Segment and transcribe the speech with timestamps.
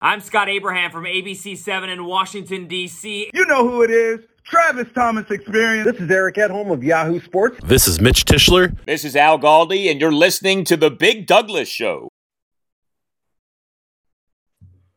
[0.00, 3.30] I'm Scott Abraham from ABC7 in Washington, D.C.
[3.32, 4.20] You know who it is.
[4.44, 5.90] Travis Thomas Experience.
[5.90, 7.58] This is Eric Edholm of Yahoo Sports.
[7.64, 8.76] This is Mitch Tischler.
[8.84, 12.10] This is Al Galdi, and you're listening to The Big Douglas Show.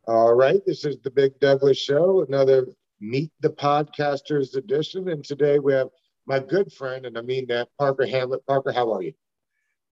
[0.06, 2.68] All right, this is The Big Douglas Show, another
[3.00, 5.08] Meet the Podcasters edition.
[5.08, 5.88] And today we have
[6.26, 8.46] my good friend, and I mean that, Parker Hamlett.
[8.46, 9.14] Parker, how are you?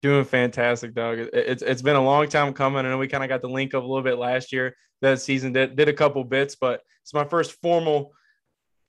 [0.03, 1.29] Doing fantastic, Doug.
[1.31, 3.83] It's it's been a long time coming, and we kind of got the link up
[3.83, 4.75] a little bit last year.
[5.01, 8.11] That season did, did a couple bits, but it's my first formal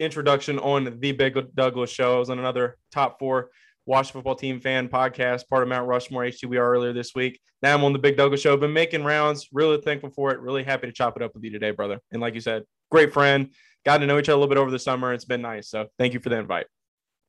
[0.00, 2.16] introduction on the Big Douglas Show.
[2.16, 3.50] I was on another top four
[3.86, 7.40] Washington football team fan podcast, part of Mount Rushmore HTWR earlier this week.
[7.62, 8.56] Now I'm on the Big Douglas Show.
[8.56, 9.48] Been making rounds.
[9.52, 10.40] Really thankful for it.
[10.40, 12.00] Really happy to chop it up with you today, brother.
[12.10, 13.52] And like you said, great friend.
[13.84, 15.12] Got to know each other a little bit over the summer.
[15.12, 15.68] It's been nice.
[15.68, 16.66] So thank you for the invite.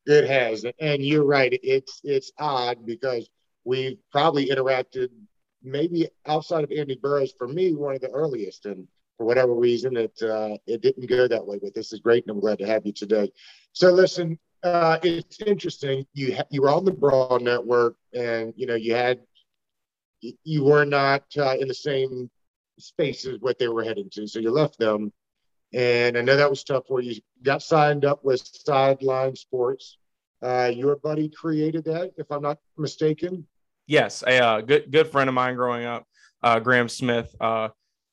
[0.06, 1.56] It has, and you're right.
[1.62, 3.28] It's it's odd because
[3.66, 5.08] we probably interacted
[5.62, 8.64] maybe outside of Andy Burroughs for me one of the earliest.
[8.66, 8.86] And
[9.18, 12.30] for whatever reason it uh, it didn't go that way but this is great and
[12.30, 13.30] I'm glad to have you today.
[13.72, 16.06] So listen uh, it's interesting.
[16.12, 19.20] You ha- you were on the Broad Network and you know you had
[20.20, 22.30] you were not uh, in the same
[22.78, 25.12] space as what they were heading to so you left them.
[25.72, 29.98] And I know that was tough for you got signed up with Sideline Sports.
[30.42, 33.46] Uh, your buddy created that if I'm not mistaken
[33.86, 36.04] Yes, a uh, good good friend of mine growing up,
[36.42, 37.34] uh, Graham Smith.
[37.40, 37.68] Uh,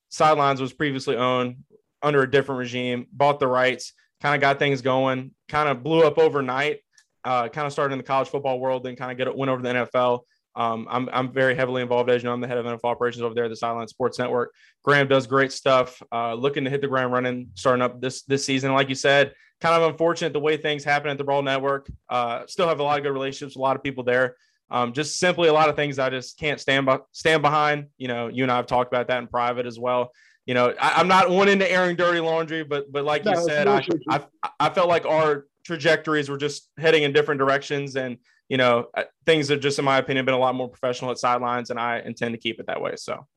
[0.10, 1.64] Sidelines was previously owned
[2.02, 3.08] under a different regime.
[3.12, 5.32] Bought the rights, kind of got things going.
[5.50, 6.80] Kind of blew up overnight.
[7.24, 9.50] Uh, kind of started in the college football world, then kind of get it went
[9.50, 10.22] over to the NFL.
[10.56, 13.24] Um, I'm, I'm very heavily involved, as you know, I'm the head of NFL operations
[13.24, 14.54] over there at the Sideline Sports Network.
[14.84, 18.46] Graham does great stuff, uh, looking to hit the ground running, starting up this this
[18.46, 18.74] season.
[18.74, 21.90] Like you said, kind of unfortunate the way things happen at the Broad Network.
[22.10, 24.36] Uh, still have a lot of good relationships, a lot of people there.
[24.74, 27.90] Um, just simply a lot of things I just can't stand by, stand behind.
[28.00, 30.12] You know, you and I have talked about that in private as well.
[30.48, 33.44] You know, I, am not one into airing dirty laundry, but but like no, you
[33.44, 34.22] said, I, I,
[34.60, 38.18] I felt like our trajectories were just heading in different directions, and
[38.50, 38.88] you know,
[39.28, 42.00] things have just, in my opinion, been a lot more professional at sidelines, and I
[42.00, 42.96] intend to keep it that way.
[42.96, 43.28] So.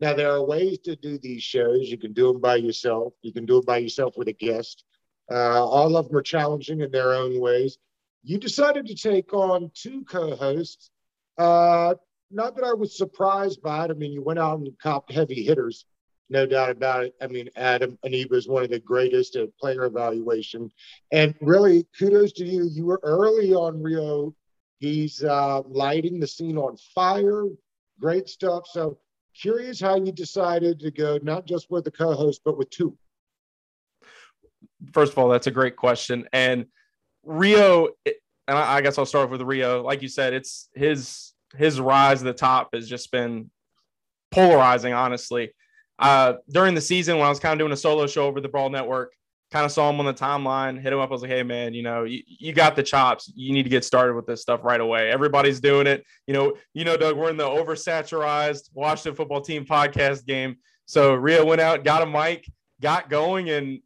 [0.00, 1.88] Now there are ways to do these shows.
[1.90, 3.14] You can do them by yourself.
[3.22, 4.84] You can do it by yourself with a guest.
[5.30, 7.78] Uh, all of them are challenging in their own ways
[8.26, 10.90] you decided to take on two co-hosts.
[11.38, 11.94] Uh,
[12.32, 13.92] not that I was surprised by it.
[13.92, 15.86] I mean, you went out and copped heavy hitters,
[16.28, 17.14] no doubt about it.
[17.22, 20.72] I mean, Adam Aniba is one of the greatest at player evaluation,
[21.12, 22.68] and really kudos to you.
[22.68, 24.34] You were early on Rio.
[24.80, 27.44] He's uh, lighting the scene on fire.
[28.00, 28.64] Great stuff.
[28.72, 28.98] So
[29.40, 32.98] curious how you decided to go not just with the co-host but with two.
[34.92, 36.66] First of all, that's a great question, and
[37.26, 39.82] Rio, and I, guess I'll start off with Rio.
[39.82, 43.50] Like you said, it's his his rise to the top has just been
[44.30, 45.52] polarizing, honestly.
[45.98, 48.48] Uh, during the season, when I was kind of doing a solo show over the
[48.48, 49.12] Broad Network,
[49.50, 51.08] kind of saw him on the timeline, hit him up.
[51.08, 53.32] I was like, hey, man, you know, you, you got the chops.
[53.34, 55.10] You need to get started with this stuff right away.
[55.10, 56.04] Everybody's doing it.
[56.26, 60.56] You know, you know, Doug, we're in the oversaturized Washington football team podcast game.
[60.84, 62.46] So Rio went out, got a mic,
[62.80, 63.80] got going, and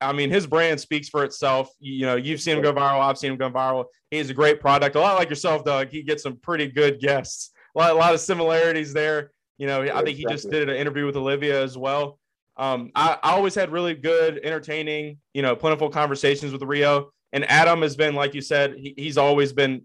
[0.00, 1.70] I mean, his brand speaks for itself.
[1.78, 3.00] You know, you've seen him go viral.
[3.00, 3.84] I've seen him go viral.
[4.10, 4.96] He's a great product.
[4.96, 5.88] A lot like yourself, Doug.
[5.88, 7.52] He gets some pretty good guests.
[7.74, 9.32] A lot, a lot of similarities there.
[9.58, 12.18] You know, I think he just did an interview with Olivia as well.
[12.56, 17.10] Um, I, I always had really good, entertaining, you know, plentiful conversations with Rio.
[17.32, 19.82] And Adam has been, like you said, he, he's always been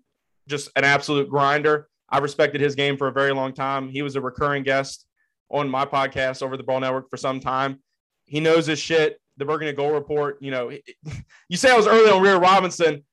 [0.47, 1.89] just an absolute grinder.
[2.09, 3.89] I respected his game for a very long time.
[3.89, 5.05] He was a recurring guest
[5.49, 7.79] on my podcast over the Ball Network for some time.
[8.25, 10.37] He knows his shit the Burgundy Goal Report.
[10.41, 10.71] You know,
[11.49, 13.03] you say I was early on Rio Robinson.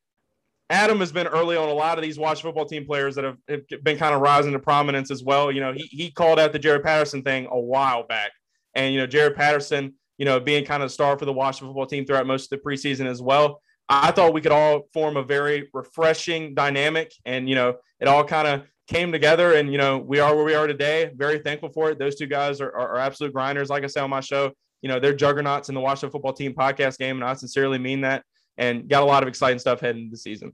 [0.71, 3.37] Adam has been early on a lot of these watch football team players that have,
[3.47, 5.53] have been kind of rising to prominence as well.
[5.53, 8.31] You know, he, he called out the Jaret Patterson thing a while back.
[8.75, 11.69] And, you know, Jaret Patterson, you know, being kind of the star for the Washington
[11.69, 13.61] football team throughout most of the preseason as well.
[13.89, 17.13] I thought we could all form a very refreshing dynamic.
[17.27, 19.53] And, you know, it all kind of came together.
[19.53, 21.11] And, you know, we are where we are today.
[21.15, 21.99] Very thankful for it.
[21.99, 23.69] Those two guys are, are, are absolute grinders.
[23.69, 26.53] Like I said on my show, you know, they're juggernauts in the Washington football team
[26.53, 27.17] podcast game.
[27.17, 28.25] And I sincerely mean that
[28.59, 30.53] and got a lot of exciting stuff heading into the season.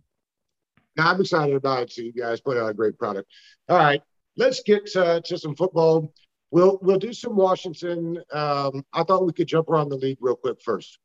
[0.97, 1.93] Now, I'm excited about it.
[1.93, 3.31] So you guys put out a great product.
[3.69, 4.03] All right,
[4.37, 6.13] let's get to, to some football.
[6.51, 8.19] We'll we'll do some Washington.
[8.33, 10.99] Um, I thought we could jump around the league real quick first.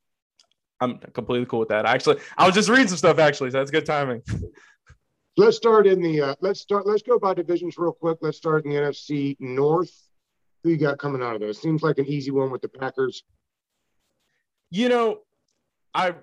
[0.79, 1.85] I'm completely cool with that.
[1.85, 3.19] Actually, I was just reading some stuff.
[3.19, 4.21] Actually, so that's good timing.
[5.37, 6.21] let's start in the.
[6.21, 6.87] Uh, let's start.
[6.87, 8.17] Let's go by divisions real quick.
[8.21, 9.93] Let's start in the NFC North.
[10.63, 11.49] Who you got coming out of there?
[11.49, 13.23] It seems like an easy one with the Packers.
[14.71, 15.19] You know,
[15.93, 16.15] I,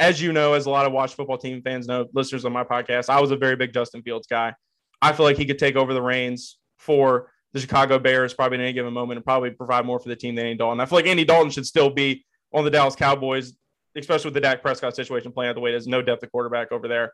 [0.00, 2.64] as you know, as a lot of watch football team fans know, listeners on my
[2.64, 4.54] podcast, I was a very big Justin Fields guy.
[5.00, 8.62] I feel like he could take over the reins for the Chicago Bears probably at
[8.62, 10.80] any given moment and probably provide more for the team than Andy Dalton.
[10.80, 13.54] I feel like Andy Dalton should still be on the Dallas Cowboys,
[13.96, 16.72] especially with the Dak Prescott situation playing out the way there's no depth of quarterback
[16.72, 17.12] over there.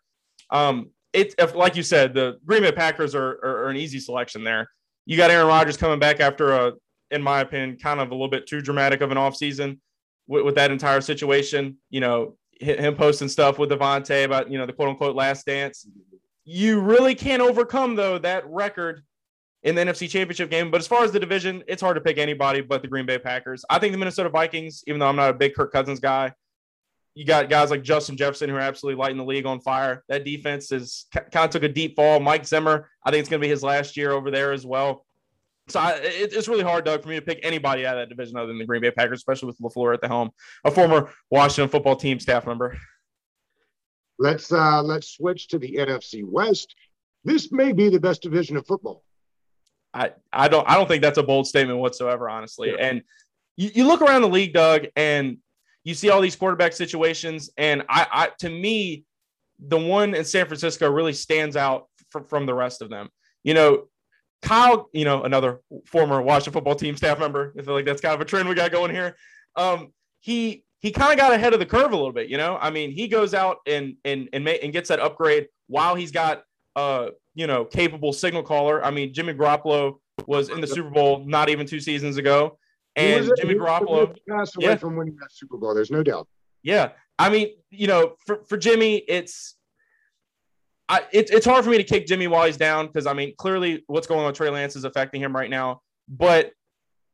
[0.51, 4.45] Um, it's like you said, the Green Bay Packers are, are, are an easy selection
[4.45, 4.71] there.
[5.07, 6.73] You got Aaron Rodgers coming back after a,
[7.11, 9.79] in my opinion, kind of a little bit too dramatic of an offseason
[10.27, 11.77] with, with that entire situation.
[11.91, 15.87] You know, him posting stuff with Davante about, you know, the quote unquote last dance.
[16.45, 19.03] You really can't overcome, though, that record
[19.63, 20.71] in the NFC Championship game.
[20.71, 23.19] But as far as the division, it's hard to pick anybody but the Green Bay
[23.19, 23.65] Packers.
[23.69, 26.33] I think the Minnesota Vikings, even though I'm not a big Kirk Cousins guy,
[27.15, 30.05] you got guys like Justin Jefferson who are absolutely lighting the league on fire.
[30.09, 32.21] That defense is kind of took a deep fall.
[32.21, 35.05] Mike Zimmer, I think it's going to be his last year over there as well.
[35.69, 38.15] So I, it, it's really hard, Doug, for me to pick anybody out of that
[38.15, 40.31] division other than the Green Bay Packers, especially with LaFleur at the helm,
[40.65, 42.77] a former Washington football team staff member.
[44.19, 46.75] Let's uh, let's switch to the NFC West.
[47.25, 49.03] This may be the best division of football.
[49.95, 52.71] I, I don't I don't think that's a bold statement whatsoever, honestly.
[52.71, 52.87] Yeah.
[52.87, 53.03] And
[53.57, 55.39] you, you look around the league, Doug, and
[55.85, 57.51] you see all these quarterback situations.
[57.57, 59.05] And I, I to me,
[59.59, 63.09] the one in San Francisco really stands out from, from the rest of them.
[63.45, 63.89] You know,
[64.43, 67.55] Kyle, you know, another former Washington football team staff member.
[67.59, 69.17] I feel like that's kind of a trend we got going here.
[69.57, 72.59] Um, he he kind of got ahead of the curve a little bit, you know.
[72.61, 76.11] I mean, he goes out and and and, ma- and gets that upgrade while he's
[76.11, 76.43] got
[76.77, 78.85] uh you know capable signal caller.
[78.85, 82.59] I mean, Jimmy Garoppolo was in the Super Bowl not even two seasons ago,
[82.97, 84.77] and was, Jimmy Garoppolo passed away yeah.
[84.77, 85.75] from winning that Super Bowl.
[85.75, 86.29] There's no doubt.
[86.63, 89.57] Yeah, I mean, you know, for for Jimmy, it's
[90.89, 93.35] I, it, it's hard for me to kick Jimmy while he's down because I mean,
[93.39, 95.83] clearly what's going on with Trey Lance is affecting him right now.
[96.09, 96.53] But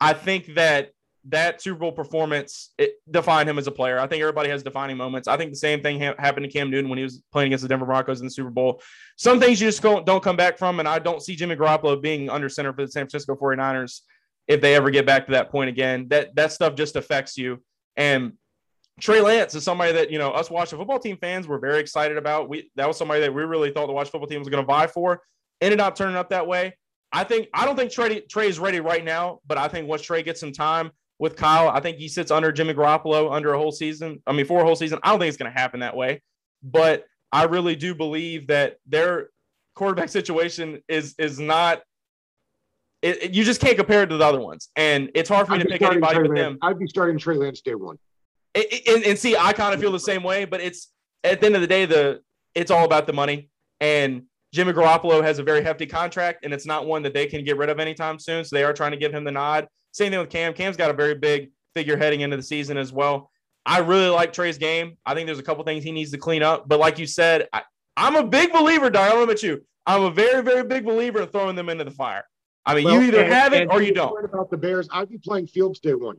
[0.01, 0.93] I think that
[1.29, 3.99] that Super Bowl performance it defined him as a player.
[3.99, 5.29] I think everybody has defining moments.
[5.29, 7.63] I think the same thing ha- happened to Cam Newton when he was playing against
[7.63, 8.81] the Denver Broncos in the Super Bowl.
[9.17, 12.01] Some things you just go, don't come back from, and I don't see Jimmy Garoppolo
[12.01, 14.03] being under center for the San Francisco 49ers
[14.49, 16.09] if they ever get back to that point again.
[16.09, 17.63] That that stuff just affects you.
[17.97, 18.33] And
[19.01, 22.17] Trey Lance is somebody that you know us Washington football team fans were very excited
[22.17, 22.49] about.
[22.49, 24.67] We that was somebody that we really thought the Washington football team was going to
[24.67, 25.23] vie for.
[25.61, 26.77] Ended up turning up that way.
[27.13, 30.03] I think I don't think Trey Trey is ready right now, but I think once
[30.03, 33.59] Trey gets some time with Kyle, I think he sits under Jimmy Garoppolo under a
[33.59, 34.23] whole season.
[34.27, 34.99] I mean, for a whole season.
[35.03, 36.23] I don't think it's going to happen that way,
[36.63, 39.31] but I really do believe that their
[39.75, 41.83] quarterback situation is is not.
[43.07, 45.53] It, it, you just can't compare it to the other ones, and it's hard for
[45.53, 46.59] me I'd to pick anybody with them.
[46.63, 47.99] I'd be starting Trey Lance day one
[48.57, 50.91] and, and see, I kind of feel the same way, but it's
[51.25, 52.21] at the end of the day, the
[52.55, 53.51] it's all about the money.
[53.81, 54.23] And
[54.53, 57.59] Jimmy Garoppolo has a very hefty contract, and it's not one that they can get
[57.59, 58.45] rid of anytime soon.
[58.45, 59.69] So they are trying to give him the nod.
[59.93, 60.55] Same thing with Cam.
[60.55, 63.31] Cam's got a very big figure heading into the season as well.
[63.67, 64.97] I really like Trey's game.
[65.05, 66.69] I think there's a couple things he needs to clean up.
[66.69, 67.63] But like you said, I,
[67.97, 69.11] am a big believer, Dar.
[69.11, 69.63] I limit you.
[69.85, 72.25] I'm a very, very big believer in throwing them into the fire.
[72.67, 74.25] I mean, well, you either and, have it or you don't.
[74.25, 76.17] About the Bears, I'd be playing Fields day one.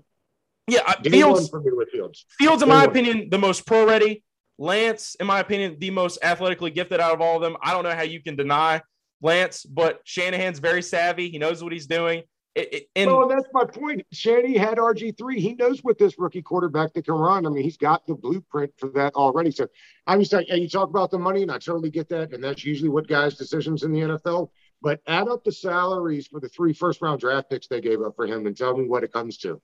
[0.68, 2.26] Yeah, Fields for me with Fields.
[2.40, 4.24] Fields, in my opinion, the most pro ready.
[4.58, 7.58] Lance, in my opinion, the most athletically gifted out of all of them.
[7.62, 8.82] I don't know how you can deny
[9.22, 11.30] Lance, but Shanahan's very savvy.
[11.30, 12.24] He knows what he's doing.
[12.56, 14.02] It, it, and well, that's my point.
[14.12, 15.40] Shanny had RG three.
[15.40, 17.46] He knows what this rookie quarterback that can run.
[17.46, 19.52] I mean, he's got the blueprint for that already.
[19.52, 19.68] So
[20.08, 22.44] I was like, hey, you talk about the money, and I totally get that, and
[22.44, 24.50] that's usually what guys' decisions in the NFL.
[24.82, 28.16] But add up the salaries for the three first round draft picks they gave up
[28.16, 29.62] for him, and tell me what it comes to.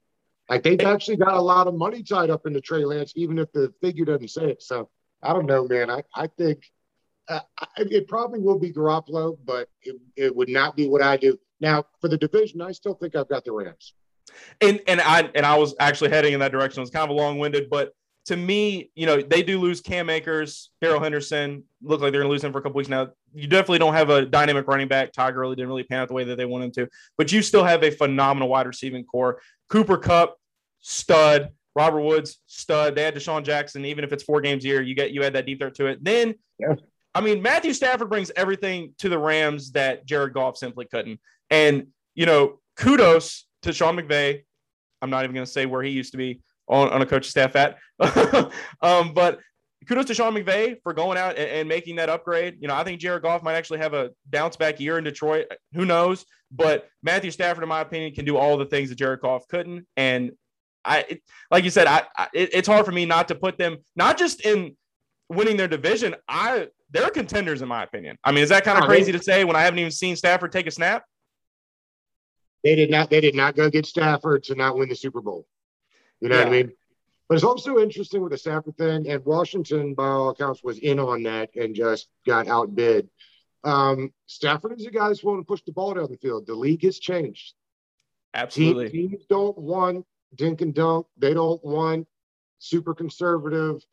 [0.50, 3.52] Like they've actually got a lot of money tied up into Trey Lance, even if
[3.54, 4.62] the figure doesn't say it.
[4.62, 4.90] So
[5.22, 5.90] I don't know, man.
[5.90, 6.70] I, I think
[7.30, 7.40] uh,
[7.78, 11.40] it probably will be Garoppolo, but it, it would not be what I do.
[11.62, 13.94] Now for the division, I still think I've got the Rams.
[14.62, 16.80] And and I and I was actually heading in that direction.
[16.80, 17.94] It was kind of a long winded, but
[18.26, 21.64] to me, you know, they do lose Cam Akers, Darrell Henderson.
[21.82, 23.10] Look like they're going to lose him for a couple weeks now.
[23.34, 25.12] You definitely don't have a dynamic running back.
[25.12, 27.42] Todd Gurley didn't really pan out the way that they wanted him to, but you
[27.42, 29.42] still have a phenomenal wide receiving core.
[29.70, 30.38] Cooper Kupp,
[30.80, 31.50] stud.
[31.76, 32.96] Robert Woods, stud.
[32.96, 33.84] They had DeSean Jackson.
[33.86, 35.88] Even if it's four games a year, you get you add that deep threat to
[35.88, 36.04] it.
[36.04, 36.76] Then, yeah.
[37.16, 41.20] I mean, Matthew Stafford brings everything to the Rams that Jared Goff simply couldn't.
[41.50, 44.44] And you know, kudos to Sean McVay.
[45.02, 47.30] I'm not even going to say where he used to be on, on a coaching
[47.30, 47.78] staff at.
[48.82, 49.40] um, but
[49.88, 52.58] kudos to Sean McVay for going out and, and, making that upgrade.
[52.60, 55.48] You know, I think Jared Goff might actually have a bounce back year in Detroit.
[55.74, 56.26] Who knows?
[56.52, 59.86] But Matthew Stafford, in my opinion, can do all the things that Jared Goff couldn't.
[59.98, 60.32] And
[60.86, 63.78] I, like you said, I, I it, it's hard for me not to put them
[63.96, 64.76] not just in
[65.30, 66.16] winning their division.
[66.28, 68.18] I they're contenders in my opinion.
[68.24, 70.52] I mean, is that kind of crazy to say when I haven't even seen Stafford
[70.52, 71.04] take a snap?
[72.64, 73.10] They did not.
[73.10, 75.46] They did not go get Stafford to not win the Super Bowl.
[76.24, 76.46] You know yeah.
[76.46, 76.72] what I mean?
[77.28, 80.98] But it's also interesting with the Stafford thing, and Washington, by all accounts, was in
[80.98, 83.10] on that and just got outbid.
[83.66, 86.48] Um, Stafford is a guy who's willing to push the ball down the field.
[86.48, 87.56] The league has changed.
[88.34, 88.90] Absolutely.
[88.90, 91.08] Team, teams don't want dink and dunk.
[91.18, 92.08] They don't want
[92.60, 93.84] super conservative.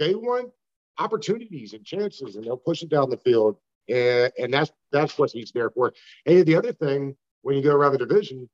[0.00, 0.50] They want
[0.98, 3.56] opportunities and chances, and they'll push it down the field.
[3.88, 5.92] And, and that's that's what he's there for.
[6.26, 8.48] And the other thing, when you go around the division,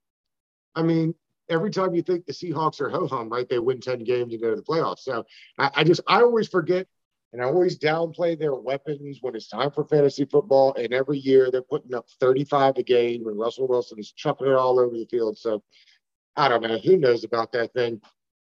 [0.75, 1.15] I mean,
[1.49, 3.49] every time you think the Seahawks are ho hum, right?
[3.49, 5.01] They win 10 games and go to the playoffs.
[5.01, 5.25] So
[5.59, 6.87] I, I, just, I always forget
[7.35, 10.73] and I always downplay their weapons when it's time for fantasy football.
[10.75, 14.55] And every year they're putting up 35 a game when Russell Wilson is chucking it
[14.55, 15.37] all over the field.
[15.37, 15.63] So
[16.37, 16.79] I don't know.
[16.79, 18.01] Who knows about that thing?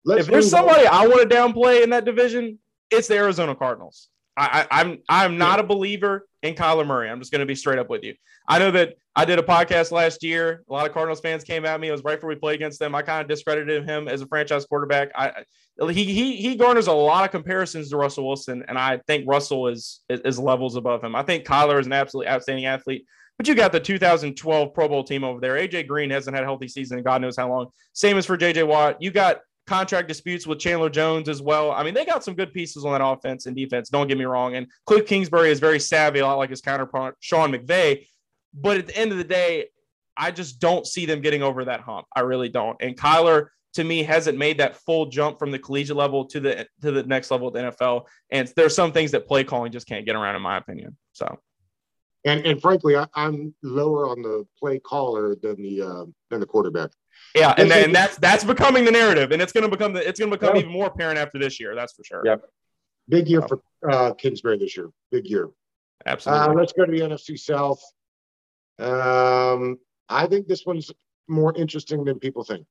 [0.03, 0.93] Let's if there's somebody on.
[0.93, 2.59] I want to downplay in that division,
[2.91, 4.09] it's the Arizona Cardinals.
[4.35, 7.09] I, I, I'm I'm not a believer in Kyler Murray.
[7.09, 8.15] I'm just going to be straight up with you.
[8.47, 10.63] I know that I did a podcast last year.
[10.69, 11.87] A lot of Cardinals fans came at me.
[11.87, 12.95] It was right before we played against them.
[12.95, 15.09] I kind of discredited him as a franchise quarterback.
[15.15, 15.43] I
[15.89, 19.67] he he he garners a lot of comparisons to Russell Wilson, and I think Russell
[19.67, 21.15] is is levels above him.
[21.15, 23.05] I think Kyler is an absolutely outstanding athlete.
[23.37, 25.55] But you got the 2012 Pro Bowl team over there.
[25.55, 27.67] AJ Green hasn't had a healthy season in God knows how long.
[27.93, 29.01] Same as for JJ Watt.
[29.01, 31.72] You got contract disputes with Chandler Jones as well.
[31.72, 33.89] I mean, they got some good pieces on that offense and defense.
[33.89, 34.55] Don't get me wrong.
[34.55, 38.08] And Cliff Kingsbury is very savvy, a lot like his counterpart Sean McVay.
[38.53, 39.67] But at the end of the day,
[40.15, 42.05] I just don't see them getting over that hump.
[42.15, 42.77] I really don't.
[42.82, 46.67] And Kyler, to me, hasn't made that full jump from the collegiate level to the
[46.82, 48.05] to the next level of the NFL.
[48.29, 50.98] And there's some things that play calling just can't get around, in my opinion.
[51.13, 51.39] So.
[52.25, 56.46] And, and frankly, I, am lower on the play caller than the uh, than the
[56.46, 56.91] quarterback.
[57.36, 60.08] Yeah, and, then, and that's that's becoming the narrative, and it's going to become the
[60.08, 60.62] it's going to become yeah.
[60.62, 61.74] even more apparent after this year.
[61.75, 62.22] That's for sure.
[62.24, 62.46] Yep.
[63.10, 64.89] Big year for uh, Kingsbury this year.
[65.12, 65.50] Big year.
[66.05, 66.48] Absolutely.
[66.48, 67.82] Uh, let's go to the NFC South.
[68.79, 69.79] Um,
[70.10, 70.91] I think this one's
[71.27, 72.65] more interesting than people think.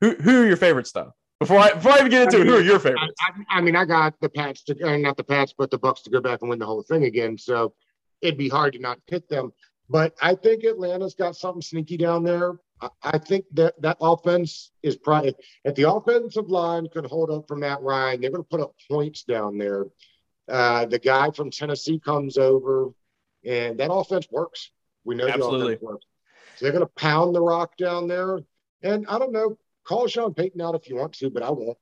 [0.00, 1.12] Who who are your favorites though?
[1.38, 3.14] Before I before I even get into I mean, it, who are your favorites?
[3.20, 6.02] I, I, mean, I got the Pats to uh, not the Pats, but the Bucks
[6.02, 7.36] to go back and win the whole thing again.
[7.36, 7.74] So
[8.20, 9.52] it'd be hard to not pick them.
[9.88, 12.54] But I think Atlanta's got something sneaky down there.
[13.02, 15.34] I think that that offense is probably
[15.64, 18.74] if the offensive line could hold up from Matt Ryan, they're going to put up
[18.90, 19.86] points down there.
[20.48, 22.90] Uh, the guy from Tennessee comes over,
[23.44, 24.70] and that offense works.
[25.04, 25.58] We know Absolutely.
[25.58, 26.06] the offense works.
[26.56, 28.40] So they're going to pound the rock down there.
[28.82, 31.78] And I don't know, call Sean Payton out if you want to, but I won't.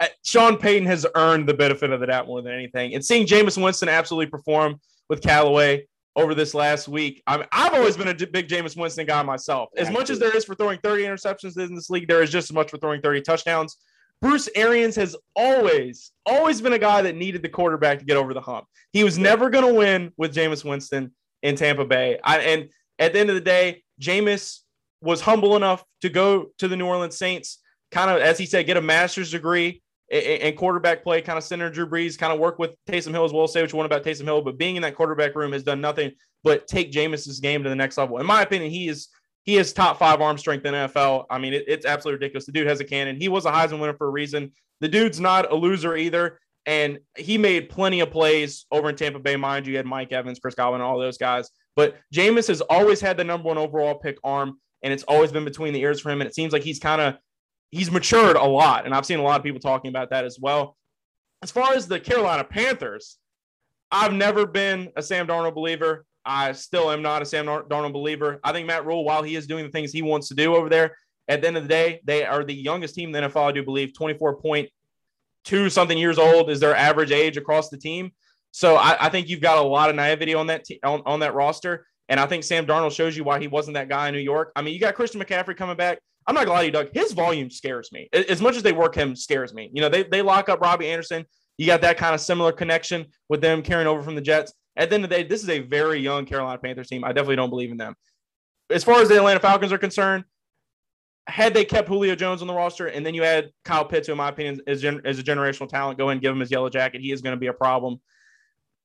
[0.00, 2.94] Uh, Sean Payton has earned the benefit of the doubt more than anything.
[2.94, 7.22] And seeing Jameis Winston absolutely perform with Callaway, over this last week.
[7.26, 9.70] I I've always been a big Jameis Winston guy myself.
[9.76, 12.50] As much as there is for throwing 30 interceptions in this league, there is just
[12.50, 13.78] as much for throwing 30 touchdowns.
[14.20, 18.32] Bruce Arians has always, always been a guy that needed the quarterback to get over
[18.32, 18.66] the hump.
[18.92, 22.20] He was never going to win with Jameis Winston in Tampa Bay.
[22.22, 22.68] I, and
[23.00, 24.60] at the end of the day, Jameis
[25.00, 27.58] was humble enough to go to the New Orleans Saints,
[27.90, 29.81] kind of, as he said, get a master's degree
[30.12, 33.32] and quarterback play, kind of center Drew Brees, kind of work with Taysom Hill as
[33.32, 33.48] well.
[33.48, 35.80] Say what you want about Taysom Hill, but being in that quarterback room has done
[35.80, 36.12] nothing
[36.44, 38.18] but take Jameis's game to the next level.
[38.18, 39.08] In my opinion, he is
[39.44, 41.24] he is top five arm strength in NFL.
[41.30, 42.46] I mean, it, it's absolutely ridiculous.
[42.46, 43.16] The dude has a cannon.
[43.16, 44.52] He was a Heisman winner for a reason.
[44.80, 46.38] The dude's not a loser either.
[46.64, 49.34] And he made plenty of plays over in Tampa Bay.
[49.34, 51.50] Mind you, you had Mike Evans, Chris Godwin, all those guys.
[51.74, 55.44] But Jameis has always had the number one overall pick arm, and it's always been
[55.44, 56.20] between the ears for him.
[56.20, 57.16] And it seems like he's kind of
[57.72, 60.38] he's matured a lot, and I've seen a lot of people talking about that as
[60.40, 60.76] well.
[61.42, 63.18] As far as the Carolina Panthers,
[63.90, 66.06] I've never been a Sam Darnold believer.
[66.24, 68.38] I still am not a Sam Darnold believer.
[68.44, 70.68] I think Matt Rhule, while he is doing the things he wants to do over
[70.68, 73.48] there, at the end of the day, they are the youngest team in the NFL,
[73.48, 78.12] I do believe, 24.2 something years old is their average age across the team.
[78.52, 81.34] So I, I think you've got a lot of naivety on that on, on that
[81.34, 81.86] roster.
[82.08, 84.52] And I think Sam Darnold shows you why he wasn't that guy in New York.
[84.54, 85.98] I mean, you got Christian McCaffrey coming back.
[86.26, 86.88] I'm not gonna lie to you, Doug.
[86.92, 88.08] His volume scares me.
[88.12, 89.70] As much as they work him, scares me.
[89.72, 91.24] You know, they they lock up Robbie Anderson.
[91.58, 94.52] You got that kind of similar connection with them carrying over from the Jets.
[94.76, 97.04] At the end of the day, this is a very young Carolina Panthers team.
[97.04, 97.94] I definitely don't believe in them.
[98.70, 100.24] As far as the Atlanta Falcons are concerned,
[101.26, 104.12] had they kept Julio Jones on the roster, and then you had Kyle Pitts, who
[104.12, 107.00] in my opinion is, is a generational talent, go and give him his yellow jacket,
[107.00, 108.00] he is going to be a problem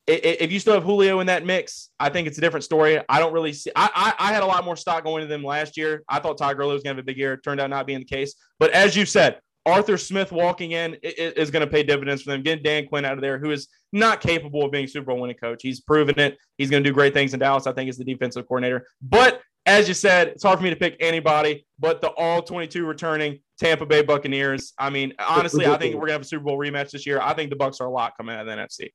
[0.07, 2.99] if you still have Julio in that mix, I think it's a different story.
[3.09, 3.71] I don't really see.
[3.75, 6.03] I, I, I had a lot more stock going to them last year.
[6.07, 7.33] I thought Todd Gurley was going to have a big year.
[7.33, 8.35] It turned out not being the case.
[8.57, 12.41] But as you said, Arthur Smith walking in is going to pay dividends for them.
[12.41, 15.35] Getting Dan Quinn out of there, who is not capable of being Super Bowl winning
[15.35, 15.61] coach.
[15.61, 16.37] He's proven it.
[16.57, 17.67] He's going to do great things in Dallas.
[17.67, 18.87] I think is the defensive coordinator.
[19.01, 22.85] But as you said, it's hard for me to pick anybody but the all 22
[22.85, 24.73] returning Tampa Bay Buccaneers.
[24.79, 27.19] I mean, honestly, I think we're going to have a Super Bowl rematch this year.
[27.21, 28.91] I think the Bucks are a lot coming out of the NFC.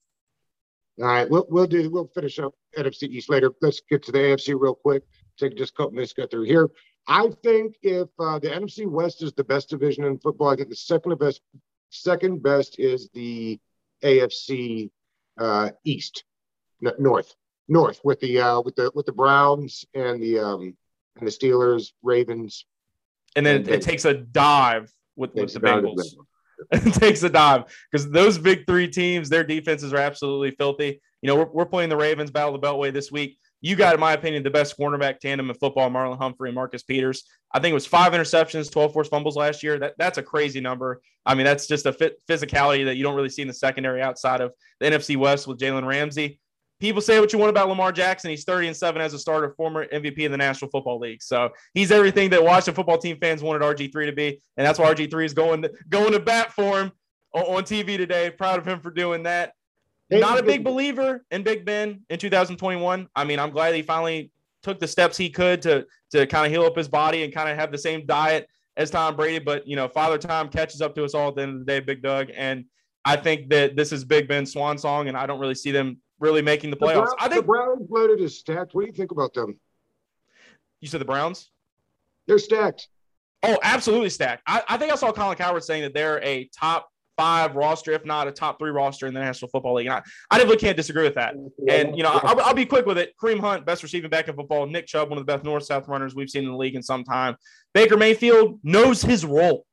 [1.00, 3.50] All right, we'll we'll do we'll finish up NFC East later.
[3.62, 5.04] Let's get to the AFC real quick.
[5.38, 6.68] Take just a couple minutes to get through here.
[7.08, 10.68] I think if uh, the NFC West is the best division in football, I think
[10.68, 11.40] the second best
[11.90, 13.58] second best is the
[14.04, 14.90] AFC
[15.38, 16.24] uh, East,
[16.80, 17.34] North.
[17.68, 20.76] North with the uh, with the with the Browns and the um,
[21.16, 22.66] and the Steelers, Ravens,
[23.36, 23.84] and then And it Bengals.
[23.84, 26.14] takes a dive with, with the Bengals.
[26.92, 31.00] takes a dive because those big three teams, their defenses are absolutely filthy.
[31.20, 33.38] You know, we're, we're playing the Ravens Battle of the Beltway this week.
[33.60, 36.82] You got, in my opinion, the best cornerback tandem in football, Marlon Humphrey and Marcus
[36.82, 37.22] Peters.
[37.54, 39.78] I think it was five interceptions, 12 forced fumbles last year.
[39.78, 41.00] That, that's a crazy number.
[41.24, 41.92] I mean, that's just a
[42.28, 45.60] physicality that you don't really see in the secondary outside of the NFC West with
[45.60, 46.40] Jalen Ramsey.
[46.82, 48.28] People say what you want about Lamar Jackson.
[48.28, 51.22] He's 30 and 7 as a starter, former MVP in the National Football League.
[51.22, 54.40] So he's everything that Washington football team fans wanted RG3 to be.
[54.56, 56.90] And that's why RG3 is going to, going to bat for him
[57.34, 58.32] on on TV today.
[58.32, 59.52] Proud of him for doing that.
[60.10, 63.08] Not a Big big believer in Big Ben in 2021.
[63.14, 64.32] I mean, I'm glad he finally
[64.64, 67.48] took the steps he could to to kind of heal up his body and kind
[67.48, 69.38] of have the same diet as Tom Brady.
[69.38, 71.64] But you know, Father Time catches up to us all at the end of the
[71.64, 72.30] day, Big Doug.
[72.36, 72.64] And
[73.04, 75.98] I think that this is Big Ben's swan song, and I don't really see them
[76.22, 76.94] really making the The playoffs.
[76.94, 78.74] Browns, I the think Browns loaded is stacked.
[78.74, 79.58] What do you think about them?
[80.80, 81.50] you said the Browns.
[82.26, 82.88] They're stacked.
[83.42, 84.42] Oh, absolutely stacked.
[84.46, 88.04] I, I think I saw Colin Cowherd saying that they're a top five roster, if
[88.04, 89.86] not a top three roster in the National Football League.
[89.86, 91.34] And I, I definitely can't disagree with that.
[91.68, 93.14] And, you know, I'll, I'll be quick with it.
[93.20, 94.66] Kareem Hunt, best receiving back in football.
[94.66, 96.82] Nick Chubb, one of the best north south runners we've seen in the league in
[96.82, 97.36] some time.
[97.74, 99.66] Baker Mayfield knows his role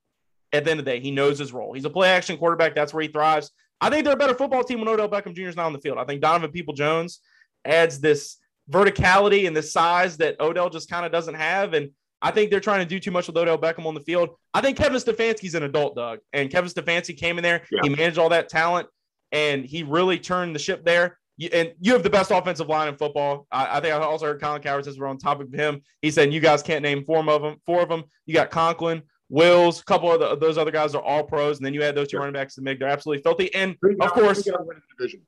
[0.51, 0.99] at the end of the day.
[0.99, 1.73] He knows his role.
[1.73, 2.75] He's a play action quarterback.
[2.75, 3.51] That's where he thrives.
[3.81, 5.43] I think they're a better football team when Odell Beckham Jr.
[5.47, 5.97] is not on the field.
[5.97, 7.19] I think Donovan People Jones
[7.65, 8.37] adds this
[8.69, 11.73] verticality and this size that Odell just kind of doesn't have.
[11.73, 14.29] And I think they're trying to do too much with Odell Beckham on the field.
[14.53, 16.19] I think Kevin Stefanski's an adult, Doug.
[16.33, 17.79] And Kevin Stefanski came in there, Yeah.
[17.83, 18.87] he managed all that talent,
[19.31, 21.17] and he really turned the ship there.
[21.53, 23.47] And you have the best offensive line in football.
[23.49, 25.81] I, I think I also heard Colin Cowherd says we're on topic of him.
[26.01, 27.55] He said you guys can't name four of them.
[27.65, 28.03] Four of them.
[28.25, 31.65] You got Conklin, Wills, a couple of the, those other guys are all pros, and
[31.65, 32.21] then you add those two Yeah.
[32.21, 32.79] running backs to make.
[32.79, 33.53] They're absolutely filthy.
[33.53, 35.21] And Who do you of course, do you got winning the division.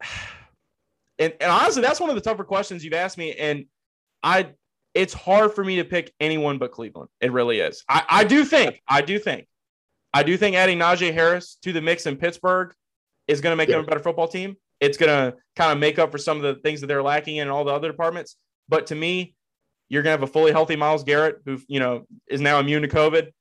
[1.18, 3.32] and, and honestly, that's one of the tougher questions you've asked me.
[3.34, 3.66] And
[4.22, 4.50] I,
[4.94, 7.08] it's hard for me to pick anyone but Cleveland.
[7.20, 7.82] It really is.
[7.88, 9.48] I, I do think, I do think,
[10.12, 12.72] I do think adding Najee Harris to the mix in Pittsburgh
[13.26, 14.56] is going to make them a better football team.
[14.80, 17.36] It's going to kind of make up for some of the things that they're lacking
[17.36, 18.36] in all the other departments.
[18.68, 19.33] But to me,
[19.88, 22.82] you're going to have a fully healthy Myles Garrett who, you know, is now immune
[22.82, 23.32] to COVID.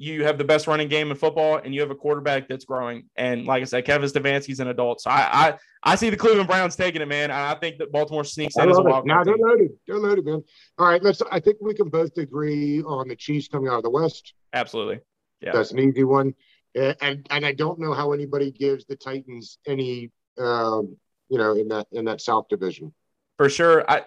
[0.00, 3.08] You have the best running game in football, and you have a quarterback that's growing.
[3.16, 5.00] And like I said, Kevin Stefanski's an adult.
[5.00, 7.32] So I, I, I see the Cleveland Browns taking it, man.
[7.32, 9.70] I think that Baltimore sneaks in as a wild Now they're loaded.
[9.88, 10.44] They're loaded, man.
[10.78, 11.20] All right, let's.
[11.32, 14.34] I think we can both agree on the Chiefs coming out of the West.
[14.52, 15.00] Absolutely.
[15.40, 15.50] Yeah.
[15.52, 16.32] That's an easy one.
[16.76, 20.96] And and I don't know how anybody gives the Titans any, um,
[21.28, 22.94] you know, in that in that South division.
[23.36, 23.88] For sure.
[23.90, 24.04] I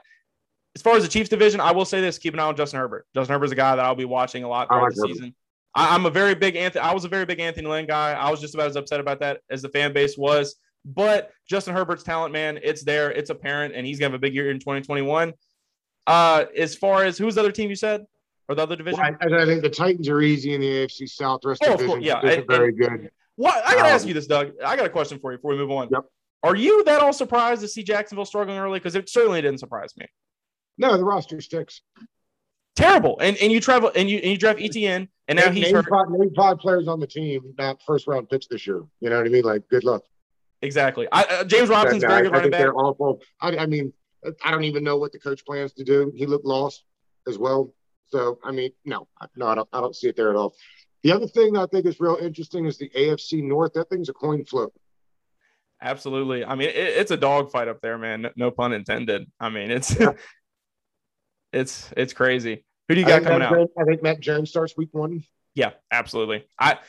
[0.76, 2.80] as far as the Chiefs division, I will say this: keep an eye on Justin
[2.80, 3.06] Herbert.
[3.14, 5.14] Justin Herbert's a guy that I'll be watching a lot throughout like the Herbert.
[5.16, 5.36] season.
[5.76, 6.82] I, I'm a very big Anthony.
[6.84, 8.12] I was a very big Anthony Lynn guy.
[8.14, 10.56] I was just about as upset about that as the fan base was.
[10.84, 14.34] But Justin Herbert's talent, man, it's there, it's apparent, and he's gonna have a big
[14.34, 15.34] year in 2021.
[16.08, 18.06] Uh, as far as who's the other team you said,
[18.50, 19.00] or the other division?
[19.00, 21.42] Well, I, I think the Titans are easy in the AFC South.
[21.42, 23.12] The rest Oh, of of the course, division yeah, and- very good.
[23.36, 24.52] What I gotta Um, ask you this, Doug.
[24.66, 25.88] I got a question for you before we move on.
[25.92, 26.04] Yep.
[26.44, 28.80] Are you that all surprised to see Jacksonville struggling early?
[28.80, 30.06] Because it certainly didn't surprise me.
[30.78, 31.82] No, the roster sticks.
[32.76, 33.20] Terrible.
[33.20, 35.84] And and you travel and you and you draft ETN, and now name, he's name.
[35.84, 38.84] Five, name five players on the team, not first round picks this year.
[39.02, 39.44] You know what I mean?
[39.44, 40.04] Like, good luck.
[40.62, 41.08] Exactly.
[41.12, 42.62] I, uh, James Robinson's I, very good I running think back.
[42.62, 43.22] they're awful.
[43.42, 43.92] I, I mean,
[44.44, 46.12] I don't even know what the coach plans to do.
[46.16, 46.84] He looked lost
[47.28, 47.74] as well.
[48.08, 50.54] So, I mean, no, no, I don't, I don't see it there at all.
[51.04, 53.74] The other thing that I think is real interesting is the AFC North.
[53.74, 54.70] That thing's a coin flip.
[55.82, 56.46] Absolutely.
[56.46, 58.22] I mean, it, it's a dogfight up there, man.
[58.22, 59.32] No, no pun intended.
[59.40, 60.12] I mean, it's Yeah.
[61.54, 62.66] it's it's crazy.
[62.88, 63.56] Who do you got coming Mac out?
[63.56, 65.24] Jones, I think Mac Jones starts week one.
[65.56, 66.46] Yeah, absolutely.
[66.60, 66.80] I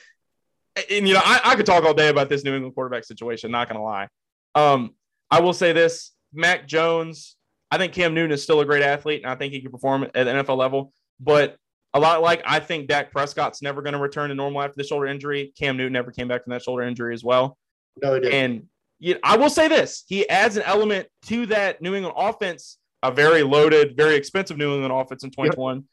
[0.91, 3.51] and you know I, I could talk all day about this New England quarterback situation.
[3.51, 4.09] Not gonna lie.
[4.55, 4.95] Um,
[5.31, 7.37] I will say this: Mac Jones.
[7.71, 10.05] I think Cam Newton is still a great athlete, and I think he can perform
[10.05, 10.93] at the NFL level.
[11.19, 11.57] But
[11.95, 14.85] a lot like I think Dak Prescott's never going to return to normal after the
[14.85, 15.53] shoulder injury.
[15.59, 17.57] Cam Newton never came back from that shoulder injury as well.
[18.03, 18.35] No, he didn't.
[18.35, 18.67] And
[18.99, 23.11] you I will say this: he adds an element to that New England offense, a
[23.11, 25.85] very loaded, very expensive New England offense in 2021.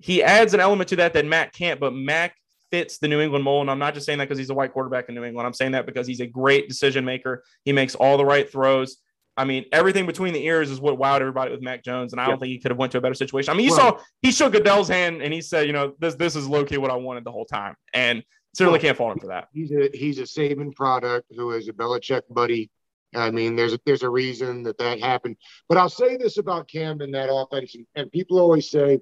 [0.00, 2.34] He adds an element to that that Mac can't, but Mac
[2.70, 3.62] fits the New England mold.
[3.62, 5.46] And I'm not just saying that because he's a white quarterback in New England.
[5.46, 7.44] I'm saying that because he's a great decision maker.
[7.64, 8.96] He makes all the right throws.
[9.36, 12.26] I mean, everything between the ears is what wowed everybody with Mac Jones, and I
[12.26, 13.50] don't think he could have went to a better situation.
[13.52, 16.14] I mean, you Well- saw he shook Adele's hand and he said, you know, this
[16.14, 18.22] this is low key what I wanted the whole time, and
[18.54, 19.48] certainly Well, can't fault him for that.
[19.52, 22.70] he's a he's a Saban product who is a Belichick buddy.
[23.14, 25.36] I mean, there's a, there's a reason that that happened.
[25.68, 29.00] But I'll say this about Cam and that offense, and, people always say,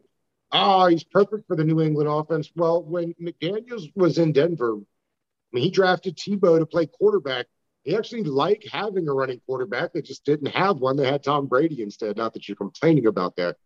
[0.52, 5.50] "Oh, he's perfect for the New England offense." Well, when McDaniels was in Denver, I
[5.52, 7.46] mean, he drafted Tebow to play quarterback
[7.84, 9.92] He actually liked having a running quarterback.
[9.92, 10.96] They just didn't have one.
[10.96, 12.16] They had Tom Brady instead.
[12.16, 13.56] Not that you're complaining about that.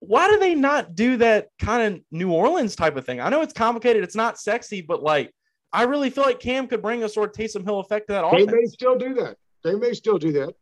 [0.00, 3.20] Why do they not do that kind of New Orleans type of thing?
[3.20, 4.02] I know it's complicated.
[4.02, 5.30] It's not sexy, but like
[5.72, 8.22] I really feel like Cam could bring a sort of Taysom Hill effect to that
[8.22, 8.50] They offense.
[8.50, 9.36] They may still do that.
[9.64, 10.54] They may still do that.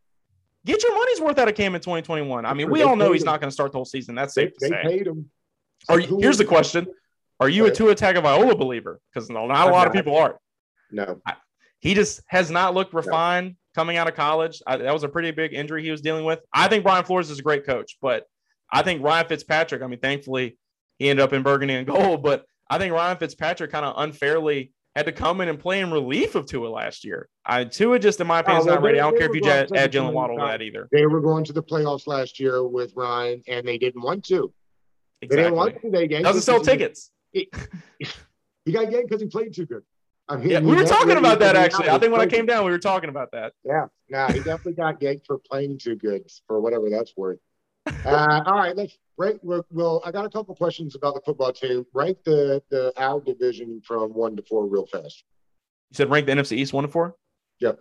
[0.65, 2.45] Get your money's worth out of Cam in 2021.
[2.45, 3.27] I mean, we They all know he's him.
[3.27, 4.15] not going to start the whole season.
[4.15, 4.81] That's They, safe to they say.
[4.83, 5.29] paid him.
[5.87, 6.87] Are you, here's the question:
[7.39, 7.71] Are you a.
[7.71, 8.99] Tua Tagovailoa believer?
[9.13, 10.37] Because not a lot of people are.
[10.91, 11.21] No.
[11.79, 14.61] He just has not looked refined coming out of college.
[14.67, 16.39] I, that was a pretty big injury he was dealing with.
[16.53, 18.25] I think Brian Flores is a great coach, but
[18.69, 19.81] I think Ryan Fitzpatrick.
[19.81, 20.57] I mean, thankfully
[20.97, 24.73] he ended up in burgundy and gold, but I think Ryan Fitzpatrick kind of unfairly
[24.99, 27.29] had to come in and play in relief of Tua last year.
[27.45, 28.99] I Tua just, in my oh, opinion, is not ready.
[28.99, 30.89] I don't care if you going add, to add the Jaylen Waddle to that either.
[30.91, 34.53] They were going to the playoffs last year with Ryan, and they didn't want to.
[35.21, 35.89] They didn't want to.
[35.89, 38.05] They Doesn't sell because he- tickets.
[38.65, 39.83] He got yanked because he played too good.
[40.27, 41.89] I mean, Yeah, we were talking about that actually.
[41.89, 43.53] I think when I came down, we were talking about that.
[43.63, 47.39] Yeah, no, he definitely got yanked for playing too good for whatever that's worth.
[47.85, 49.39] Uh, all right, let's rank.
[49.43, 51.85] We'll, I got a couple questions about the football team.
[51.93, 55.23] Rank the the our division from one to four real fast.
[55.91, 57.15] You said rank the NFC East one to four.
[57.59, 57.79] Yep.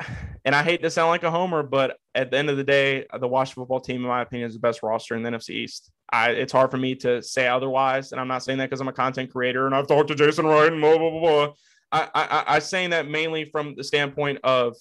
[0.42, 3.04] And I hate to sound like a homer, but at the end of the day,
[3.20, 5.92] the Washington football team, in my opinion, is the best roster in the NFC East.
[6.10, 8.88] I, it's hard for me to say otherwise, and I'm not saying that because I'm
[8.88, 11.20] a content creator and I've talked to Jason Wright and blah blah blah.
[11.20, 11.54] blah.
[11.92, 14.76] I, I, I, I'm saying that mainly from the standpoint of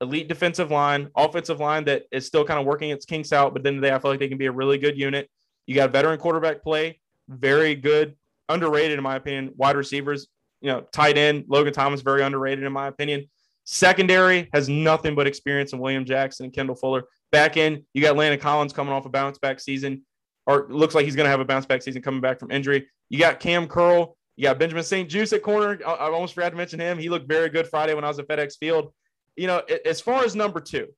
[0.00, 3.62] elite defensive line, offensive line that is still kind of working its kinks out, but
[3.62, 5.30] then they I feel like they can be a really good unit.
[5.66, 8.16] You got veteran quarterback play, very good,
[8.48, 9.52] underrated in my opinion.
[9.56, 10.28] Wide receivers,
[10.60, 13.28] you know, tight end Logan Thomas, very underrated in my opinion.
[13.64, 17.04] Secondary has nothing but experience in William Jackson and Kendall Fuller.
[17.32, 20.04] Back end, you got Landon Collins coming off a bounce back season,
[20.46, 22.86] or looks like he's going to have a bounce back season coming back from injury.
[23.08, 24.16] You got Cam Curl.
[24.36, 25.78] You got Benjamin St-Juste at corner.
[25.86, 26.98] I, I almost forgot to mention him.
[26.98, 28.92] He looked very good Friday when I was at FedEx Field.
[29.36, 30.88] You know, as far as number two,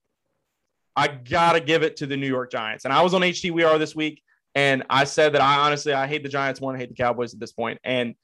[0.95, 2.85] I gotta give it to the New York Giants.
[2.85, 4.23] And I was on HT We Are this week,
[4.55, 7.35] and I said that I honestly I hate the Giants than I hate the Cowboys
[7.35, 7.79] at this point.
[7.85, 8.15] And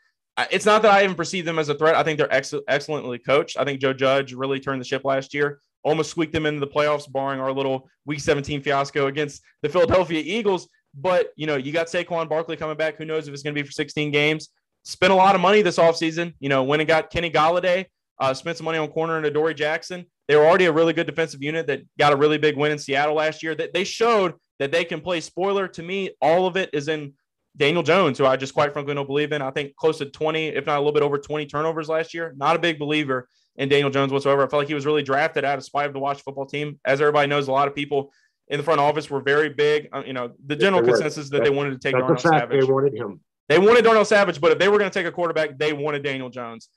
[0.51, 1.95] it's not that I even perceive them as a threat.
[1.95, 3.59] I think they're ex- excellently coached.
[3.59, 6.67] I think Joe Judge really turned the ship last year, almost squeaked them into the
[6.67, 10.69] playoffs, barring our little Week 17 fiasco against the Philadelphia Eagles.
[10.95, 12.97] But you know, you got Saquon Barkley coming back.
[12.97, 14.49] Who knows if it's going to be for 16 games?
[14.85, 16.35] Spent a lot of money this offseason.
[16.41, 17.87] You know, when it got Kenny Golladay,
[18.19, 20.07] uh, spent some money on corner and Adoree Jackson.
[20.29, 22.79] They were already a really good defensive unit that got a really big win in
[22.79, 23.55] Seattle last year.
[23.55, 25.21] That they showed that they can play.
[25.21, 27.15] Spoiler to me, all of it is in
[27.57, 29.43] Daniel Jones, who I just quite frankly don't believe in.
[29.43, 32.33] I think close to 20, if not a little bit over 20 turnovers last year.
[32.37, 34.43] Not a big believer in Daniel Jones whatsoever.
[34.43, 36.79] I felt like he was really drafted out of spite of the Washington football team.
[36.85, 38.13] As everybody knows, a lot of people
[38.49, 39.89] in the front office were very big.
[39.93, 42.17] Uh, you know, the general consensus that they wanted to take Darnell.
[42.17, 42.61] Savage.
[42.61, 43.21] They wanted him.
[43.49, 46.03] They wanted Darnell Savage, but if they were going to take a quarterback, they wanted
[46.03, 46.69] Daniel Jones.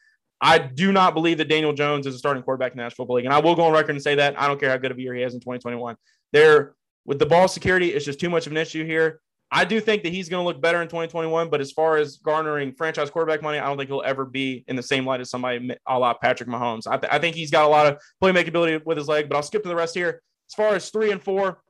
[0.41, 3.17] I do not believe that Daniel Jones is a starting quarterback in the National Football
[3.17, 3.26] League.
[3.26, 4.39] And I will go on record and say that.
[4.39, 5.95] I don't care how good of a year he has in 2021.
[6.34, 9.21] There, with the ball security, it's just too much of an issue here.
[9.52, 12.17] I do think that he's going to look better in 2021, but as far as
[12.17, 15.30] garnering franchise quarterback money, I don't think he'll ever be in the same light as
[15.30, 16.88] somebody a la Patrick Mahomes.
[16.88, 19.36] I, th- I think he's got a lot of playmaking ability with his leg, but
[19.36, 20.21] I'll skip to the rest here.
[20.50, 21.62] As far as three and four,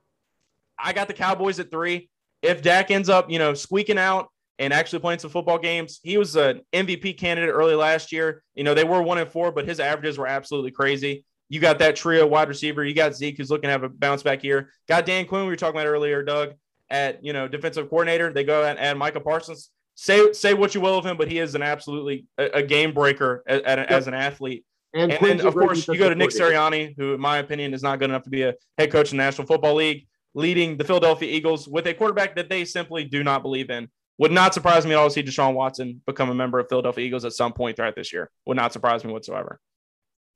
[0.78, 2.08] I got the Cowboys at three.
[2.42, 6.16] If Dak ends up, you know, squeaking out and actually playing some football games, he
[6.18, 8.42] was an MVP candidate early last year.
[8.54, 11.24] You know, they were one and four, but his averages were absolutely crazy.
[11.48, 12.84] You got that trio wide receiver.
[12.84, 14.70] You got Zeke, who's looking to have a bounce back here.
[14.88, 16.54] Got Dan Quinn, we were talking about earlier, Doug,
[16.90, 18.32] at you know defensive coordinator.
[18.32, 19.70] They go and add Micah Parsons.
[19.94, 22.92] Say say what you will of him, but he is an absolutely a, a game
[22.92, 24.64] breaker as, as an athlete.
[24.92, 26.30] And, And then, of course, you go to Nick.
[26.30, 29.18] Sirianni, who, in my opinion, is not good enough to be a head coach in
[29.18, 33.22] the National Football League, leading the Philadelphia Eagles with a quarterback that they simply do
[33.22, 33.88] not believe in.
[34.18, 37.04] Would not surprise me at all to see Deshaun Watson become a member of Philadelphia
[37.04, 38.30] Eagles at some point throughout this year.
[38.46, 39.60] Would not surprise me whatsoever.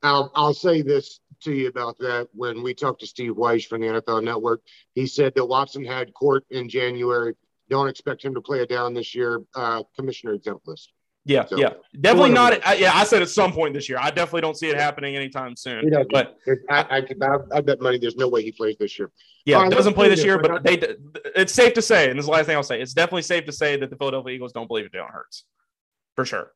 [0.03, 2.29] I'll, I'll say this to you about that.
[2.33, 4.63] When we talked to Steve Wyche from the NFL Network,
[4.95, 7.35] he said that Watson had court in January.
[7.69, 9.43] Don't expect him to play it down this year.
[9.55, 10.93] Uh, commissioner exempt list.
[11.27, 12.67] Yeah, So- yeah, definitely not.
[12.67, 13.99] I, yeah, I said at some point this year.
[14.01, 15.85] I definitely don't see it happening anytime soon.
[15.85, 16.11] He doesn't.
[16.11, 16.37] But
[16.71, 19.11] I, I, I, I bet money there's no way he plays this year.
[19.45, 20.25] yeah, All right, doesn't play this this.
[20.27, 20.39] year.
[20.39, 20.79] I But they,
[21.37, 22.81] it's safe to say, and this is the last thing I'll say.
[22.81, 25.45] It's definitely safe to say that the Philadelphia Eagles don't believe in Jalen Hurts,
[26.17, 26.53] for sure.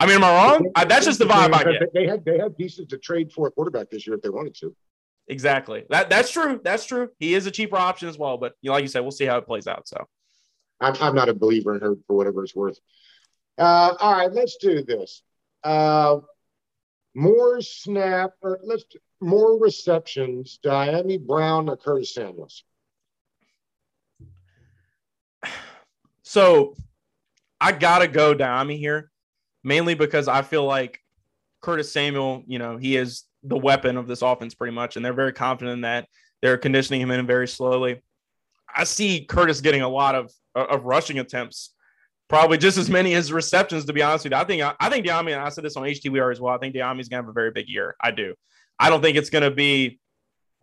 [0.00, 0.70] I mean, am I wrong?
[0.74, 1.94] I, that's just the vibe I get.
[1.94, 4.54] They had they had pieces to trade for a quarterback this year if they wanted
[4.56, 4.74] to.
[5.28, 5.84] Exactly.
[5.88, 6.60] That that's true.
[6.62, 7.08] That's true.
[7.18, 8.36] He is a cheaper option as well.
[8.36, 9.88] But you know, like you said, we'll see how it plays out.
[9.88, 10.04] So
[10.80, 12.78] I'm, I'm not a believer in her for whatever it's worth.
[13.56, 15.22] Uh, all right, let's do this.
[15.62, 16.18] Uh,
[17.14, 18.84] more snap or let's
[19.20, 20.58] more receptions.
[20.64, 22.64] Dyami Brown or Curtis Samuels.
[26.22, 26.74] so
[27.60, 29.10] I gotta go Dyami here,
[29.62, 31.00] mainly because I feel like
[31.62, 35.12] Curtis Samuel, you know, he is the weapon of this offense pretty much, and they're
[35.12, 36.08] very confident in that.
[36.42, 38.02] They're conditioning him in very slowly.
[38.74, 41.70] I see Curtis getting a lot of of rushing attempts,
[42.28, 43.84] probably just as many as receptions.
[43.84, 45.84] To be honest with you, I think I think Dyami, and I said this on
[45.84, 46.54] HTWR as well.
[46.54, 47.96] I think Dyami's gonna have a very big year.
[48.00, 48.34] I do.
[48.78, 50.00] I don't think it's gonna be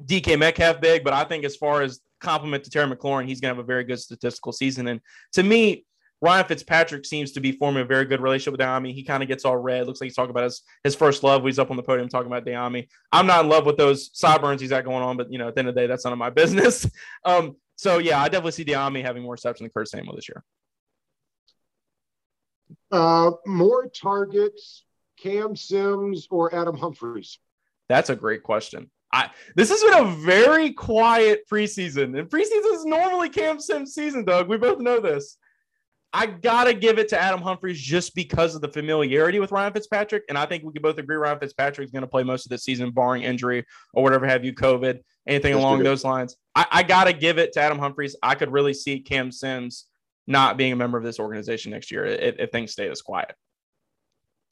[0.05, 3.53] DK Metcalf big, but I think as far as compliment to Terry McLaurin, he's gonna
[3.53, 4.87] have a very good statistical season.
[4.87, 5.01] And
[5.33, 5.85] to me,
[6.21, 8.93] Ryan Fitzpatrick seems to be forming a very good relationship with Dyami.
[8.93, 9.87] He kind of gets all red.
[9.87, 11.43] Looks like he's talking about his, his first love.
[11.43, 12.87] He's up on the podium talking about Dyami.
[13.11, 15.55] I'm not in love with those sideburns he's got going on, but you know, at
[15.55, 16.89] the end of the day, that's none of my business.
[17.25, 20.43] Um, so yeah, I definitely see Dyami having more reception than Kurt Samuel this year.
[22.91, 24.85] Uh, more targets,
[25.17, 27.39] Cam Sims or Adam Humphries?
[27.89, 28.91] That's a great question.
[29.11, 34.25] I, this has been a very quiet preseason, and preseason is normally Cam Sims season,
[34.25, 34.47] Doug.
[34.47, 35.37] We both know this.
[36.13, 40.25] I gotta give it to Adam Humphries just because of the familiarity with Ryan Fitzpatrick,
[40.29, 42.51] and I think we can both agree Ryan Fitzpatrick is going to play most of
[42.51, 43.65] the season, barring injury
[43.95, 46.37] or whatever have you, COVID, anything yes, along those lines.
[46.55, 48.15] I, I gotta give it to Adam Humphries.
[48.21, 49.87] I could really see Cam Sims
[50.27, 53.33] not being a member of this organization next year if, if things stay this quiet.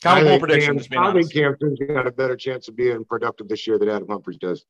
[0.01, 0.79] Common prediction.
[0.79, 3.89] Cam, I think Cam Sims got a better chance of being productive this year than
[3.89, 4.65] Adam Humphries does.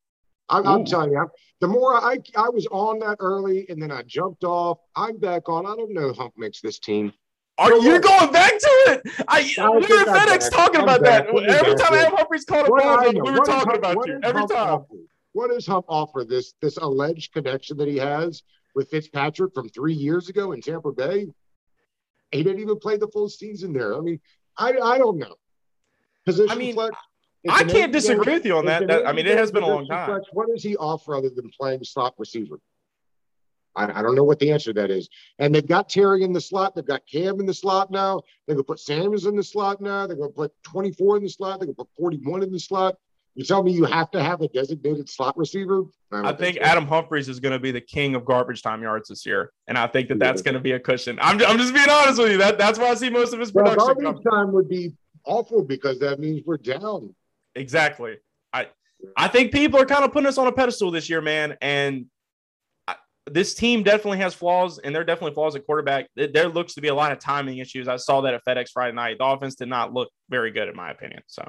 [0.49, 1.29] I, I'm, telling you,
[1.61, 5.47] the more I I was on that early and then I jumped off, I'm back
[5.47, 5.67] on.
[5.67, 7.13] I don't know Hump makes this team.
[7.59, 9.01] Are you going back to it?
[9.27, 11.27] I, I we were FedEx talking I'm about back.
[11.27, 11.43] that.
[11.43, 14.19] Every time Adam Humphries called a ball, we were talking about you.
[14.23, 14.85] Every time.
[15.33, 16.23] What does Hump offer?
[16.23, 18.43] This this alleged connection that he has
[18.75, 21.27] with Fitzpatrick from three years ago in Tampa Bay.
[22.31, 23.95] He didn't even play the full season there.
[23.95, 24.19] I mean,
[24.57, 25.35] I I don't know.
[26.25, 26.95] Position I mean, flex,
[27.49, 28.87] I can't disagree with you on that.
[28.87, 30.09] that I mean, it has been a long time.
[30.09, 32.59] Flex, what does he offer other than playing slot receiver?
[33.75, 35.09] I, I, don't know what the answer to that is.
[35.37, 36.75] And they've got Terry in the slot.
[36.75, 38.21] They've got Cam in the slot now.
[38.45, 40.07] They're going to put Sanders in the slot now.
[40.07, 41.59] They're going to put 24 in the slot.
[41.59, 42.95] They're going to put 41 in the slot.
[43.35, 45.83] You tell me you have to have a designated slot receiver?
[46.11, 46.63] I, I think so.
[46.63, 49.77] Adam Humphries is going to be the king of garbage time yards this year, and
[49.77, 51.17] I think that that's going to be a cushion.
[51.21, 52.37] I'm, I'm just being honest with you.
[52.37, 53.77] That that's where I see most of his production.
[53.77, 54.93] Well, garbage time would be
[55.25, 57.13] awful because that means we're down.
[57.55, 58.17] Exactly.
[58.51, 58.67] I
[59.15, 62.07] I think people are kind of putting us on a pedestal this year, man, and
[62.87, 62.95] I,
[63.31, 66.07] this team definitely has flaws, and there are definitely flaws at quarterback.
[66.15, 67.87] There looks to be a lot of timing issues.
[67.87, 69.17] I saw that at FedEx Friday night.
[69.19, 71.21] The offense did not look very good, in my opinion.
[71.27, 71.43] So,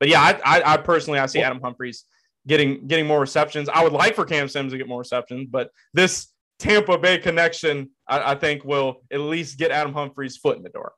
[0.00, 2.04] but yeah, I, I, I personally I see Adam Humphries
[2.46, 3.68] getting getting more receptions.
[3.68, 6.28] I would like for Cam Sims to get more receptions, but this
[6.58, 10.68] Tampa Bay connection, I, I think, will at least get Adam Humphries' foot in the
[10.70, 10.92] door.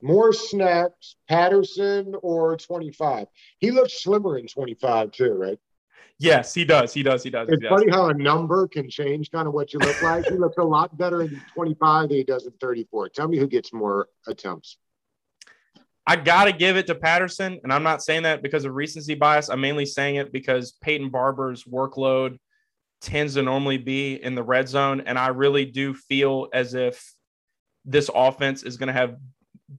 [0.00, 3.26] More snaps, Patterson or 25?
[3.58, 5.58] He looks slimmer in 25 too, right?
[6.20, 6.92] Yes, he does.
[6.92, 7.22] He does.
[7.22, 7.48] He does.
[7.48, 10.26] It's he funny how a number can change kind of what you look like.
[10.26, 13.10] he looks a lot better in 25 than he does in 34.
[13.10, 14.78] Tell me who gets more attempts.
[16.08, 17.60] I got to give it to Patterson.
[17.62, 19.50] And I'm not saying that because of recency bias.
[19.50, 22.38] I'm mainly saying it because Peyton Barber's workload
[23.02, 25.02] tends to normally be in the red zone.
[25.02, 27.12] And I really do feel as if
[27.84, 29.16] this offense is going to have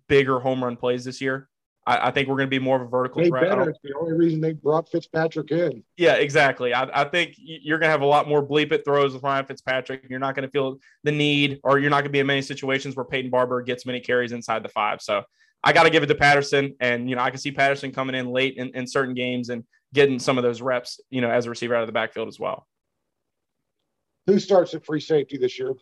[0.07, 1.49] bigger home run plays this year.
[1.87, 3.49] I, I think we're going to be more of a vertical they threat.
[3.49, 3.71] Better.
[3.71, 5.83] It's the only reason they brought Fitzpatrick in.
[5.97, 6.75] Yeah, exactly.
[6.75, 9.47] I, I think you're going to have a lot more bleep it throws with Ryan
[9.47, 10.05] Fitzpatrick.
[10.07, 12.43] You're not going to feel the need, or you're not going to be in many
[12.43, 15.01] situations where Peyton Barber gets many carries inside the five.
[15.01, 15.23] So
[15.63, 16.75] I got to give it to Patterson.
[16.79, 19.63] And, you know, I can see Patterson coming in late in, in certain games and
[19.93, 22.39] getting some of those reps, you know, as a receiver out of the backfield as
[22.39, 22.67] well.
[24.27, 25.73] Who starts at free safety this year?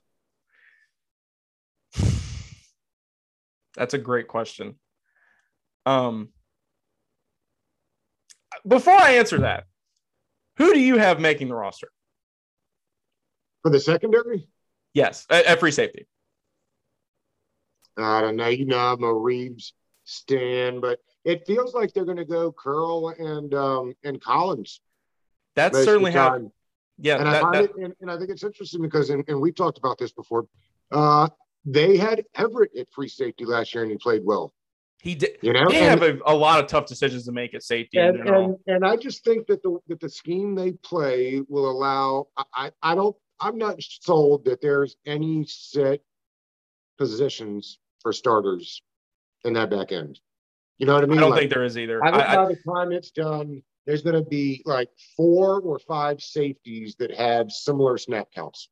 [3.75, 4.75] That's a great question.
[5.85, 6.29] Um,
[8.67, 9.65] before I answer that,
[10.57, 11.89] who do you have making the roster
[13.61, 14.47] for the secondary?
[14.93, 16.07] Yes, at, at free safety.
[17.97, 18.47] I don't know.
[18.47, 23.09] You know, I'm a Reaves stand, but it feels like they're going to go Curl
[23.09, 24.81] and um, and Collins.
[25.55, 26.51] That's certainly how.
[26.99, 29.39] Yeah, and that, I that, it, and, and, I think it's interesting because, and, and
[29.39, 30.47] we talked about this before.
[30.91, 31.29] Uh,
[31.63, 34.51] they had Everett at free safety last year, and he played well.
[34.99, 35.37] He did.
[35.41, 37.99] You know, they and, have a, a, lot of tough decisions to make at safety.
[37.99, 42.27] And, and, and, I just think that the that the scheme they play will allow.
[42.55, 43.15] I I don't.
[43.39, 46.01] I'm not sold that there's any set
[46.97, 48.81] positions for starters
[49.43, 50.19] in that back end.
[50.77, 51.17] You know what I mean?
[51.17, 52.03] I don't like, think there is either.
[52.03, 55.79] I think I, by the time it's done, there's going to be like four or
[55.79, 58.69] five safeties that have similar snap counts.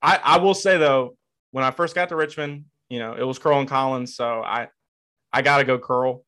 [0.00, 1.16] I, I will say though,
[1.50, 4.14] when I first got to Richmond, you know, it was Curl and Collins.
[4.14, 4.68] So I,
[5.32, 6.24] I got to go Curl.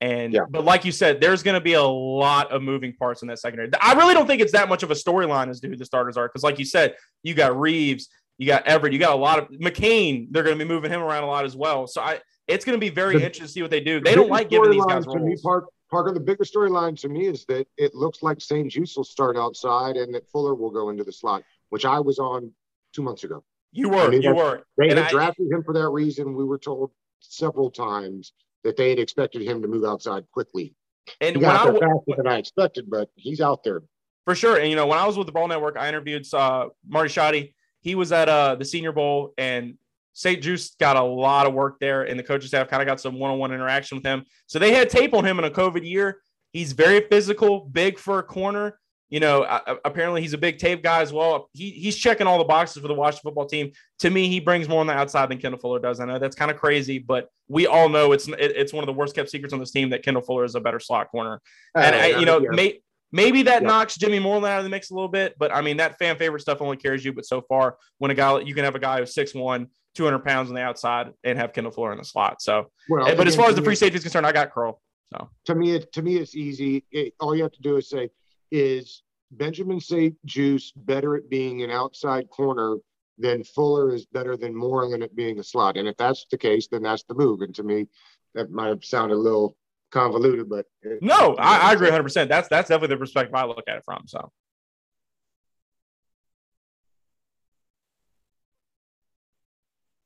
[0.00, 0.40] And, yeah.
[0.50, 3.38] but like you said, there's going to be a lot of moving parts in that
[3.38, 3.70] secondary.
[3.80, 6.18] I really don't think it's that much of a storyline as to who the starters
[6.18, 6.28] are.
[6.28, 9.48] Cause like you said, you got Reaves, you got Everett, you got a lot of
[9.50, 10.28] McCain.
[10.30, 11.86] They're going to be moving him around a lot as well.
[11.86, 14.00] So I, it's going to be very The- interesting to see what they do.
[14.00, 15.40] The They don't like giving these guys me, roles.
[15.42, 19.36] Park, Parker, the bigger storyline to me is that it looks like St-Juste will start
[19.36, 22.50] outside and that Fuller will go into the slot, which I was on
[22.92, 23.44] two months ago.
[23.72, 24.62] You were, I you were.
[24.78, 26.34] They And had I- drafted him for that reason.
[26.34, 28.32] We were told several times
[28.64, 30.74] that they had expected him to move outside quickly.
[31.20, 33.82] And He when got I there w- faster than I expected, but he's out there.
[34.24, 34.56] For sure.
[34.58, 37.53] And you know, when I was with the Ball Network, I interviewed uh, Marty Shoddy.
[37.84, 39.76] He was at uh, the Senior Bowl, and
[40.14, 43.18] St-Juste got a lot of work there, and the coaching staff kind of got some
[43.18, 44.24] one-on-one interaction with him.
[44.46, 46.22] So they had tape on him in a COVID year.
[46.50, 48.78] He's very physical, big for a corner.
[49.10, 51.50] You know, uh, apparently he's a big tape guy as well.
[51.52, 53.70] He, he's checking all the boxes for the Washington football team.
[54.00, 56.00] To me, he brings more on the outside than Kendall Fuller does.
[56.00, 58.86] I know that's kind of crazy, but we all know it's it, it's one of
[58.86, 61.40] the worst kept secrets on this team that Kendall Fuller is a better slot corner.
[61.76, 62.80] And I, you know, may,
[63.14, 63.68] maybe that Yeah.
[63.68, 66.18] knocks Jimmy Moreland out of the mix a little bit, but I mean that fan
[66.18, 67.12] favorite stuff only carries you.
[67.12, 70.48] But so far, when a guy you can have a guy who's 6'1", 200 pounds
[70.48, 72.42] on the outside and have Kendall Fuller in the slot.
[72.42, 74.80] So, Well, eh, but as far as the free safety is concerned, I got Curl.
[75.12, 76.84] So to me, it, to me, it's easy.
[76.90, 78.10] It, all you have to do is say,
[78.50, 82.78] is Benjamin St-Juste better at being an outside corner
[83.18, 85.76] than Fuller is better than Moreland at being a slot?
[85.76, 87.42] And if that's the case, then that's the move.
[87.42, 87.86] And to me,
[88.34, 89.56] that might have sounded a little
[89.94, 92.02] convoluted, but it- no, I, I agree 100.
[92.02, 94.02] percent That's that's definitely the perspective I look at it from.
[94.06, 94.30] So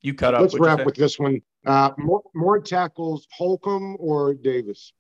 [0.02, 0.42] you cut up.
[0.42, 1.40] Let's wrap with this one.
[1.66, 4.92] Uh, more, more tackles, Holcomb or Davis?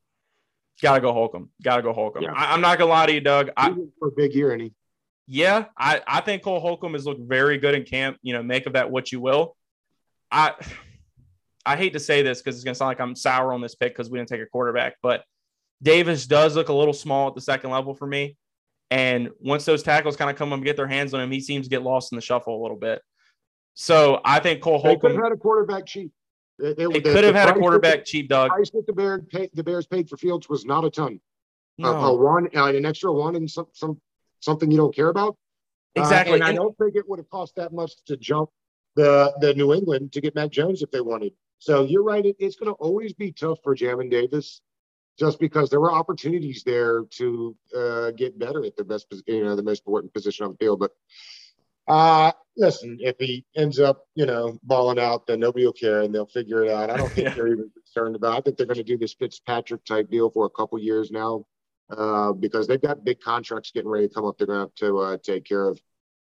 [0.82, 1.50] Gotta go Holcomb.
[1.62, 2.22] Gotta go Holcomb.
[2.22, 2.32] Yeah.
[2.34, 3.50] I, I'm not gonna lie to you, Doug.
[3.56, 4.72] I, for a big year, and he
[5.30, 8.16] yeah, I, I think Cole Holcomb has looked very good in camp.
[8.22, 9.56] You know, make of that what you will.
[10.30, 10.54] I
[11.68, 13.92] I hate to say this because it's gonna sound like I'm sour on this pick
[13.94, 15.22] because we didn't take a quarterback, but
[15.82, 18.36] Davis does look a little small at the second level for me.
[18.90, 21.40] And once those tackles kind of come up and get their hands on him, he
[21.40, 23.02] seems to get lost in the shuffle a little bit.
[23.74, 26.10] So I think Cole they could have had a quarterback cheap.
[26.58, 28.50] They, they- they could have the had a quarterback cheap, The Doug.
[28.50, 31.20] price that the Bears paid, the Bears paid for Fields was not a ton.
[31.80, 34.00] A- A, one, uh, an extra one, and some, some
[34.40, 35.36] something you don't care about.
[35.96, 36.34] Uh, exactly.
[36.34, 38.48] and I don't think it would have cost that much to jump
[38.96, 41.32] the the New England to get Mac Jones if they wanted.
[41.58, 42.24] So you're right.
[42.24, 44.60] It, it's going to always be tough for Jamin Davis,
[45.18, 49.56] just because there were opportunities there to uh, get better at the best, you know,
[49.56, 50.78] the most important position on the field.
[50.78, 50.92] But
[51.88, 56.14] uh, listen, if he ends up, you know, balling out, then nobody will care and
[56.14, 56.90] they'll figure it out.
[56.90, 57.34] I don't think Yeah.
[57.36, 58.34] they're even concerned about.
[58.34, 58.38] it.
[58.38, 61.44] I think they're going to do this Fitzpatrick type deal for a couple years now.
[61.90, 64.36] Uh, because they've got big contracts getting ready to come up.
[64.36, 65.80] They're going to have to uh, take care of.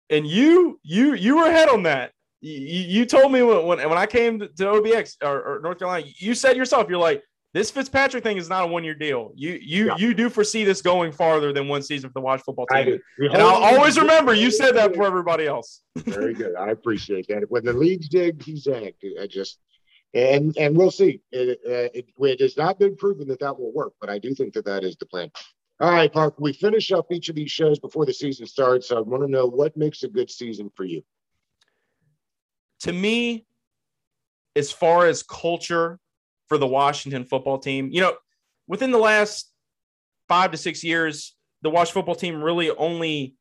[0.10, 2.14] and you you you were ahead on that.
[2.42, 2.52] You,
[2.82, 6.34] you told me when, when when I came to, OBX or, or North Carolina, you
[6.34, 7.24] said yourself, you're like,
[7.54, 9.32] this Fitzpatrick thing is not a one year deal.
[9.36, 9.98] You you Yeah.
[9.98, 13.00] you do foresee this going farther than one season for the Watch football I team.
[13.20, 13.26] do.
[13.32, 15.82] And I'll always remember you said that for everybody else.
[15.98, 16.56] Very good.
[16.56, 17.44] I appreciate that.
[17.50, 19.04] When the leagues dig, he's zagged.
[19.22, 19.60] I just
[20.14, 21.22] and and we'll see.
[21.32, 24.34] It, uh, it, it has not been proven that that will work, but I do
[24.34, 25.30] think that that is the plan.
[25.80, 26.36] All right, Park.
[26.40, 28.88] We finish up each of these shows before the season starts.
[28.88, 31.02] So I want to know what makes a good season for you.
[32.82, 33.46] To me,
[34.56, 36.00] as far as culture
[36.48, 38.16] for the Washington football team, you know,
[38.68, 39.52] within the last
[40.28, 43.36] five to six years, the Wash football team really only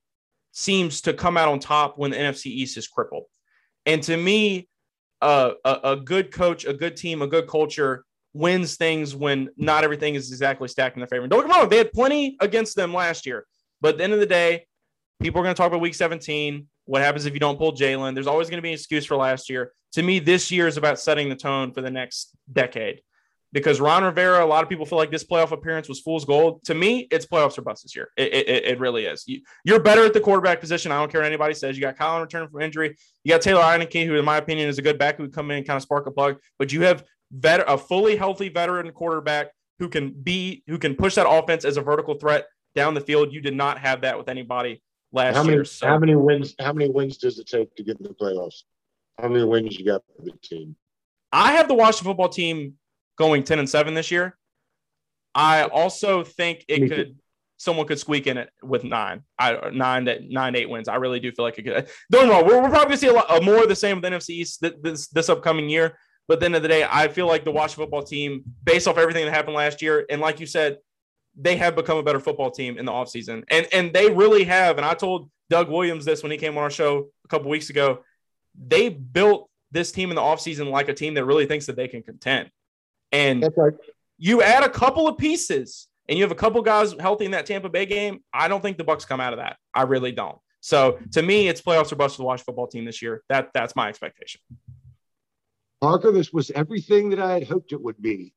[0.53, 3.25] seems to come out on top when the NFC East is crippled.
[3.87, 4.69] And to me,
[5.23, 9.85] uh, a, a good coach, a good team, a good culture wins things when not
[9.85, 11.27] everything is exactly stacked in their favor.
[11.27, 13.47] Don't get me wrong, they had plenty against them last year.
[13.81, 14.67] But at the end of the day,
[15.21, 16.67] people are going to talk about week 17.
[16.91, 18.15] What happens if you don't pull Jalen?
[18.15, 19.71] There's always going to be an excuse for last year.
[19.93, 23.03] To me, this year is about setting the tone for the next decade.
[23.53, 26.65] Because Ron Rivera, a lot of people feel like this playoff appearance was fool's gold.
[26.65, 28.09] To me, it's playoffs or bust this year.
[28.17, 29.23] It, it, it really is.
[29.29, 30.91] You, you're better at the quarterback position.
[30.91, 31.77] I don't care what anybody says.
[31.77, 32.97] You got Colin returning from injury.
[33.23, 35.49] You got Taylor Heinicke, who, in my opinion, is a good back who would come
[35.53, 36.39] in and kind of spark a plug.
[36.59, 41.15] But you have vet- a fully healthy veteran quarterback who can be who can push
[41.15, 43.33] that offense as a vertical threat down the field.
[43.33, 45.65] You did not have that with anybody last How many year.
[45.65, 46.55] So how many wins?
[46.59, 48.63] How many wins does it take to get in the playoffs?
[49.19, 50.77] How many wins you got for the team?
[51.33, 52.75] I have the Washington football team
[53.17, 54.37] going 10 and 7 this year.
[55.35, 56.95] I also think it Me too.
[56.95, 57.17] could
[57.57, 59.23] someone could squeak in it with nine.
[59.39, 60.89] I nine to nine eight wins.
[60.89, 61.89] I really do feel like it could.
[62.11, 62.47] Don't wrong.
[62.47, 64.61] We're, we're probably gonna see a lot uh, more of the same with NFC East
[64.61, 65.97] th- this this upcoming year.
[66.27, 68.89] But at the end of the day, I feel like the Washington football team, based
[68.89, 70.79] off everything that happened last year, and like you said,
[71.41, 73.45] they have become a better football team in the offseason.
[73.49, 74.77] And and they really have.
[74.77, 77.71] And I told Doug Williams this when he came on our show a couple weeks
[77.71, 78.01] ago.
[78.67, 81.89] They built this team in the offseason like a team that really thinks that they
[81.89, 82.51] can contend.
[83.13, 83.73] And right.
[84.19, 87.47] you add a couple of pieces and you have a couple guys healthy in that
[87.47, 89.57] Tampa Bay game, I don't think the Bucks come out of that.
[89.73, 90.39] I really don't.
[90.61, 93.23] So to me, it's playoffs or bust for the Washington football team this year.
[93.29, 94.41] That that's my expectation.
[95.81, 98.35] Parker, this was everything that I had hoped it would be.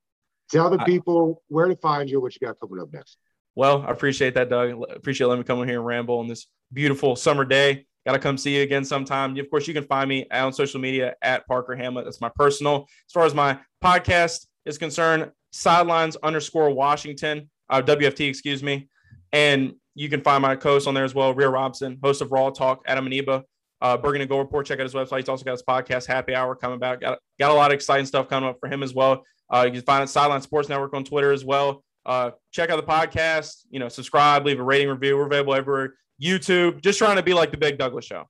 [0.52, 3.18] Tell the people where to find you, what you got coming up next.
[3.56, 4.82] Well, I appreciate that, Doug.
[4.96, 7.86] Appreciate letting me come in here and ramble on this beautiful summer day.
[8.06, 9.38] Got to come see you again sometime.
[9.38, 12.04] Of course, you can find me on social media at Parker Hamlett.
[12.04, 12.88] That's my personal.
[13.08, 18.90] As far as my podcast is concerned, sidelines underscore Washington, uh, WFT, excuse me.
[19.32, 22.50] And you can find my co-host on there as well, Rio Robinson, host of Raw
[22.50, 23.44] Talk, Adam Aniba,
[23.82, 24.66] uh, Burgundy and Gold Report.
[24.66, 25.20] Check out his website.
[25.20, 27.02] He's also got his podcast, Happy Hour, coming back.
[27.02, 29.24] Got, got a lot of exciting stuff coming up for him as well.
[29.52, 31.84] Uh, you can find it Sideline Sports Network on Twitter as well.
[32.06, 33.64] Uh, check out the podcast.
[33.70, 35.18] You know, subscribe, leave a rating review.
[35.18, 35.96] We're available everywhere.
[36.22, 36.82] YouTube.
[36.82, 38.28] Just trying to be like the Big Douglas Show.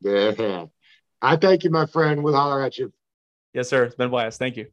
[0.00, 0.66] Yeah.
[1.20, 2.22] I thank you, my friend.
[2.22, 2.92] We'll holler at you.
[3.52, 3.84] Yes, sir.
[3.84, 4.38] It's been a blast.
[4.38, 4.66] Thank you.